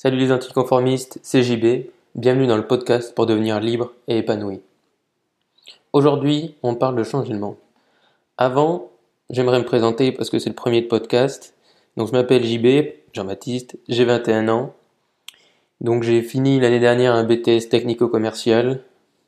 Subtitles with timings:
[0.00, 4.60] Salut les anticonformistes, c'est JB, bienvenue dans le podcast pour devenir libre et épanoui.
[5.92, 7.56] Aujourd'hui, on parle de monde.
[8.36, 8.92] Avant,
[9.28, 11.56] j'aimerais me présenter parce que c'est le premier de podcast.
[11.96, 14.72] Donc je m'appelle JB, Jean-Baptiste, j'ai 21 ans.
[15.80, 18.84] Donc j'ai fini l'année dernière un BTS technico-commercial.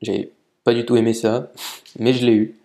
[0.00, 0.30] J'ai
[0.62, 1.50] pas du tout aimé ça,
[1.98, 2.56] mais je l'ai eu.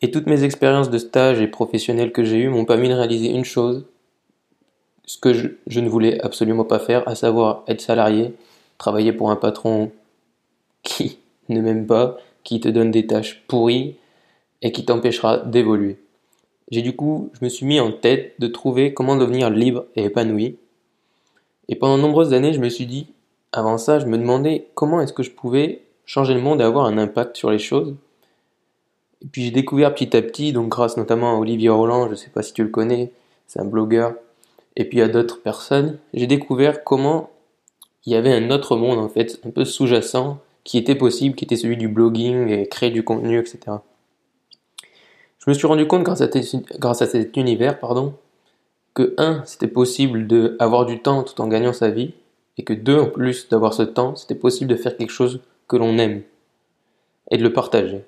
[0.00, 3.28] Et toutes mes expériences de stage et professionnelles que j'ai eues m'ont permis de réaliser
[3.28, 3.84] une chose,
[5.04, 8.34] ce que je, ne voulais absolument pas faire, à savoir être salarié,
[8.78, 9.90] travailler pour un patron
[10.82, 13.96] qui ne m'aime pas, qui te donne des tâches pourries
[14.62, 15.98] et qui t'empêchera d'évoluer.
[16.70, 20.04] J'ai du coup, je me suis mis en tête de trouver comment devenir libre et
[20.04, 20.56] épanoui.
[21.68, 23.08] Et pendant de nombreuses années, je me suis dit,
[23.52, 26.86] avant ça, je me demandais comment est-ce que je pouvais changer le monde et avoir
[26.86, 27.94] un impact sur les choses.
[29.22, 32.16] Et puis j'ai découvert petit à petit, donc grâce notamment à Olivier Roland, je ne
[32.16, 33.12] sais pas si tu le connais,
[33.46, 34.14] c'est un blogueur,
[34.76, 37.30] et puis à d'autres personnes, j'ai découvert comment
[38.06, 41.44] il y avait un autre monde en fait, un peu sous-jacent, qui était possible, qui
[41.44, 43.58] était celui du blogging et créer du contenu, etc.
[45.38, 46.20] Je me suis rendu compte grâce
[47.02, 48.14] à, cet univers, pardon,
[48.94, 52.14] que un, c'était possible d'avoir du temps tout en gagnant sa vie,
[52.58, 55.76] et que deux, en plus d'avoir ce temps, c'était possible de faire quelque chose que
[55.76, 56.22] l'on aime
[57.30, 58.04] et de le partager.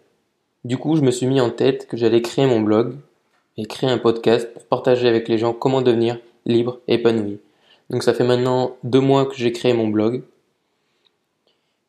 [0.65, 2.97] Du coup, je me suis mis en tête que j'allais créer mon blog
[3.57, 7.41] et créer un podcast pour partager avec les gens comment devenir libre épanoui.
[7.91, 10.23] Donc ça fait maintenant deux mois que j'ai créé mon blog.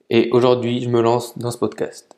[0.09, 2.15] Et aujourd'hui, je me lance dans ce podcast.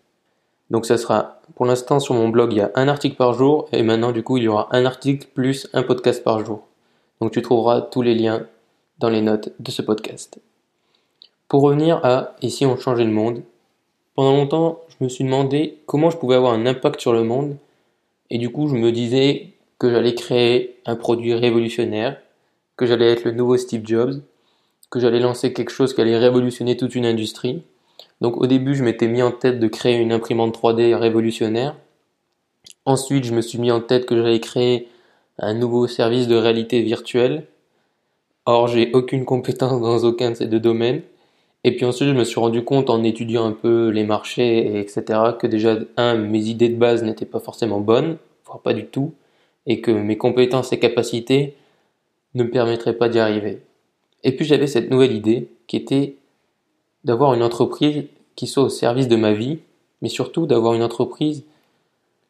[0.69, 3.69] Donc ça sera, pour l'instant, sur mon blog, il y a un article par jour.
[3.71, 6.67] Et maintenant, du coup, il y aura un article plus un podcast par jour.
[7.21, 8.45] Donc tu trouveras tous les liens
[8.99, 10.39] dans les notes de ce podcast.
[11.47, 13.41] Pour revenir à Ici on changeait le monde,
[14.15, 17.57] pendant longtemps, je me suis demandé comment je pouvais avoir un impact sur le monde.
[18.29, 22.19] Et du coup, je me disais que j'allais créer un produit révolutionnaire
[22.77, 24.21] que j'allais être le nouveau Steve Jobs,
[24.89, 27.63] que j'allais lancer quelque chose qui allait révolutionner toute une industrie.
[28.21, 31.75] Donc au début, je m'étais mis en tête de créer une imprimante 3D révolutionnaire.
[32.85, 34.87] Ensuite, je me suis mis en tête que j'allais créer
[35.39, 37.47] un nouveau service de réalité virtuelle.
[38.45, 41.01] Or, j'ai aucune compétence dans aucun de ces deux domaines.
[41.63, 45.03] Et puis ensuite, je me suis rendu compte en étudiant un peu les marchés, etc.,
[45.37, 49.13] que déjà, un, mes idées de base n'étaient pas forcément bonnes, voire pas du tout,
[49.65, 51.55] et que mes compétences et capacités
[52.37, 53.61] ne me permettrait pas d'y arriver.
[54.23, 56.17] Et puis j'avais cette nouvelle idée qui était
[57.03, 58.05] d'avoir une entreprise
[58.35, 59.59] qui soit au service de ma vie,
[60.01, 61.43] mais surtout d'avoir une entreprise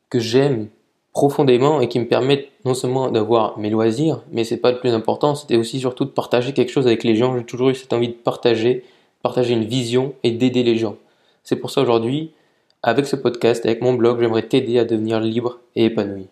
[0.10, 0.70] que j'aime
[1.12, 4.92] profondément et qui me permette non seulement d'avoir mes loisirs, mais c'est pas le plus
[4.92, 7.38] important, c'était aussi surtout de partager quelque chose avec les gens.
[7.38, 8.86] J'ai toujours eu cette envie de partager,
[9.24, 10.96] partager une vision et d'aider les gens.
[11.44, 12.32] C'est pour ça aujourd'hui,
[12.84, 16.28] avec ce podcast, avec mon blog, j'aimerais t'aider à devenir libre et épanoui.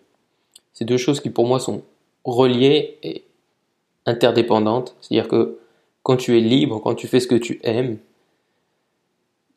[0.72, 1.82] Ces deux choses qui pour moi sont
[2.24, 3.24] reliées et
[4.06, 4.96] interdépendante.
[5.00, 5.58] C'est-à-dire que
[6.02, 7.98] quand tu es libre, quand tu fais ce que tu aimes,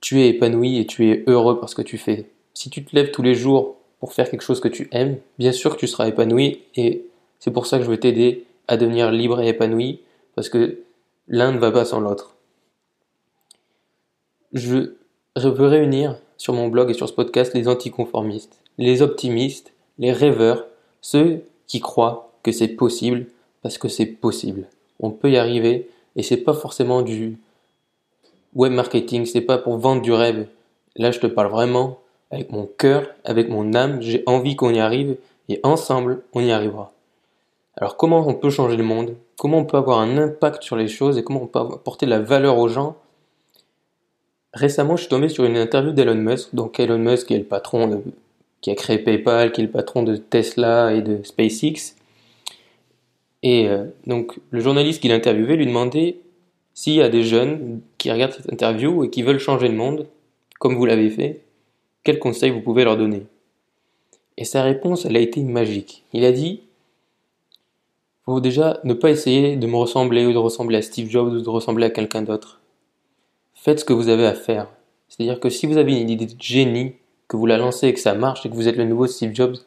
[0.02, 2.30] tu es épanoui et tu es heureux parce que tu fais.
[2.54, 5.52] Si tu te lèves tous les jours pour faire quelque chose que tu aimes, bien
[5.52, 7.06] sûr que tu seras épanoui et
[7.40, 10.02] c'est pour ça que je veux t'aider à devenir libre et épanoui
[10.36, 10.80] parce que
[11.28, 12.36] l'un ne va pas sans l'autre.
[14.54, 14.90] Je
[15.36, 20.66] veux réunir sur mon blog et sur ce podcast les anticonformistes, les optimistes, les rêveurs,
[21.02, 23.28] ceux qui croient que c'est possible
[23.62, 24.68] parce que c'est possible.
[25.00, 27.38] On peut y arriver et c'est pas forcément du
[28.56, 30.48] web marketing, c'est pas pour vendre du rêve.
[30.96, 32.00] Là, je te parle vraiment
[32.32, 35.18] avec mon cœur, avec mon âme, j'ai envie qu'on y arrive
[35.50, 36.92] et ensemble, on y arrivera.
[37.78, 39.16] Alors, comment on peut changer le monde?
[39.38, 42.12] Comment on peut avoir un impact sur les choses et comment on peut apporter de
[42.12, 42.98] la valeur aux gens?
[44.54, 46.54] Récemment, je suis tombé sur une interview d'Elon Musk.
[46.54, 48.02] Donc, Elon Musk qui est le patron de,
[48.62, 51.96] qui a créé PayPal, qui est le patron de Tesla et de SpaceX.
[53.44, 56.18] Et euh, donc le journaliste qui l'a interviewé lui demandait
[56.74, 60.08] s'il y a des jeunes qui regardent cette interview et qui veulent changer le monde,
[60.60, 61.42] comme vous l'avez fait,
[62.04, 63.24] quels conseils vous pouvez leur donner?
[64.38, 66.04] Et sa réponse, elle a été magique.
[66.14, 66.62] Il a dit
[68.26, 71.42] faut déjà ne pas essayer de me ressembler ou de ressembler à Steve Jobs ou
[71.42, 72.62] de ressembler à quelqu'un d'autre.
[73.56, 74.68] Faites ce que vous avez à faire.
[75.08, 76.94] C'est-à-dire que si vous avez une idée de génie,
[77.28, 79.34] que vous la lancez et que ça marche et que vous êtes le nouveau Steve
[79.34, 79.58] Jobs,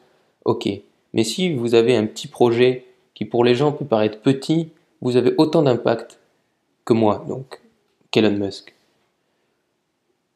[0.45, 0.69] ok.
[1.13, 4.69] Mais si vous avez un petit projet qui pour les gens peut paraître petit,
[5.01, 6.19] vous avez autant d'impact
[6.85, 7.61] que moi, donc
[8.11, 8.73] qu'Elon Musk.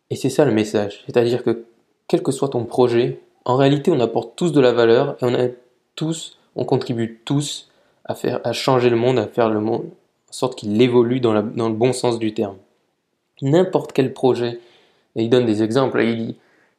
[0.09, 1.65] Et c'est ça le message, c'est-à-dire que
[2.07, 5.33] quel que soit ton projet, en réalité on apporte tous de la valeur et on
[5.33, 5.47] a
[5.95, 7.69] tous, on contribue tous
[8.05, 9.89] à faire, changer le monde, à faire le monde
[10.29, 12.57] en sorte qu'il évolue dans, dans le bon sens du terme.
[13.41, 14.59] N'importe quel projet,
[15.15, 16.35] et il donne des exemples, il dit,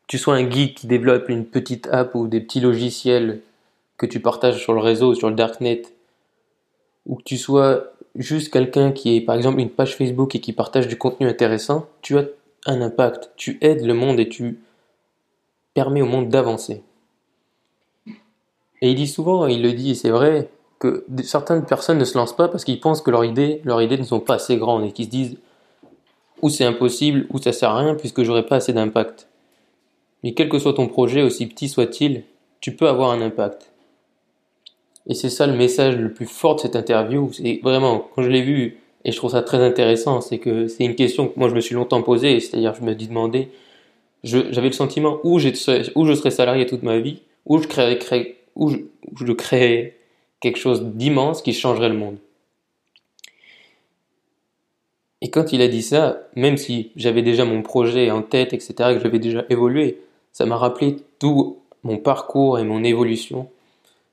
[0.06, 3.40] tu sois un geek qui développe une petite app ou des petits logiciels
[3.98, 5.82] que tu partages sur le réseau, sur le darknet,
[7.06, 10.52] ou que tu sois juste quelqu'un qui est par exemple une page Facebook et qui
[10.52, 12.24] partage du contenu intéressant, tu as
[12.66, 14.60] un impact, tu aides le monde et tu
[15.74, 16.82] permets au monde d'avancer.
[18.80, 20.48] Et il dit souvent, il le dit et c'est vrai,
[20.78, 23.98] que certaines personnes ne se lancent pas parce qu'ils pensent que leurs idées, leurs idées
[23.98, 25.36] ne sont pas assez grandes et qu'ils se disent
[26.40, 29.28] ou c'est impossible ou ça sert à rien puisque j'aurai pas assez d'impact.
[30.22, 32.24] Mais quel que soit ton projet, aussi petit soit-il,
[32.60, 33.72] tu peux avoir un impact.
[35.08, 37.30] Et c'est ça le message le plus fort de cette interview.
[37.32, 40.84] C'est vraiment, quand je l'ai vu, et je trouve ça très intéressant, c'est que c'est
[40.84, 43.48] une question que moi je me suis longtemps posée, c'est-à-dire je me dis demandé,
[44.22, 49.32] j'avais le sentiment où, je serais salarié toute ma vie, où je créerais, où je
[49.32, 49.96] créerais
[50.40, 52.18] quelque chose d'immense qui changerait le monde.
[55.20, 58.74] Et quand il a dit ça, même si j'avais déjà mon projet en tête, etc.,
[58.94, 60.00] que j'avais déjà évolué,
[60.32, 63.48] ça m'a rappelé tout mon parcours et mon évolution.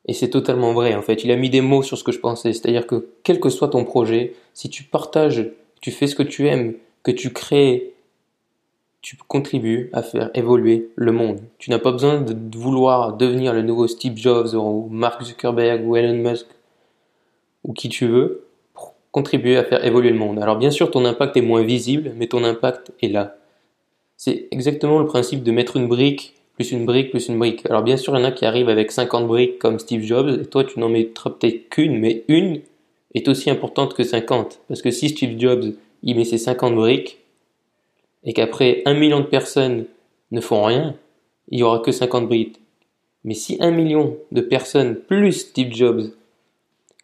[0.07, 1.23] Et c'est totalement vrai, en fait.
[1.23, 2.53] Il a mis des mots sur ce que je pensais.
[2.53, 5.49] C'est-à-dire que quel que soit ton projet, si tu partages,
[5.81, 7.93] tu fais ce que tu aimes, que tu crées,
[9.01, 11.39] tu contribues à faire évoluer le monde.
[11.59, 15.95] Tu n'as pas besoin de vouloir devenir le nouveau Steve Jobs ou Mark Zuckerberg ou
[15.95, 16.47] Elon Musk
[17.63, 18.45] ou qui tu veux
[19.11, 20.39] contribuer à faire évoluer le monde.
[20.39, 23.37] Alors bien sûr, ton impact est moins visible, mais ton impact est là.
[24.17, 27.65] C'est exactement le principe de mettre une brique, plus une brique, plus une brique.
[27.65, 30.41] Alors bien sûr, il y en a qui arrivent avec 50 briques comme Steve Jobs,
[30.41, 32.61] et toi tu n'en mettras peut-être qu'une, mais une
[33.13, 34.61] est aussi importante que 50.
[34.67, 35.73] Parce que si Steve Jobs,
[36.03, 37.19] il met ses 50 briques,
[38.23, 39.85] et qu'après un million de personnes
[40.31, 40.95] ne font rien,
[41.49, 42.59] il y aura que 50 briques.
[43.23, 46.11] Mais si un million de personnes plus Steve Jobs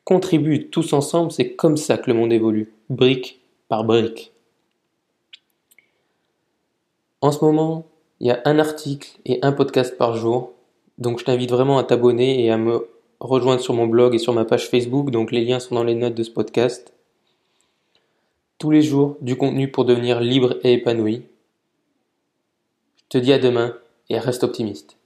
[0.03, 4.31] contribuent tous ensemble, c'est comme ça que le monde évolue, brique par brique.
[7.21, 7.85] En ce moment,
[8.21, 10.51] il y a un article et un podcast par jour,
[10.99, 12.87] donc je t'invite vraiment à t'abonner et à me
[13.19, 15.95] rejoindre sur mon blog et sur ma page Facebook, donc les liens sont dans les
[15.95, 16.93] notes de ce podcast.
[18.59, 21.23] Tous les jours, du contenu pour devenir libre et épanoui.
[23.05, 23.75] Je te dis à demain
[24.09, 24.97] et reste optimiste.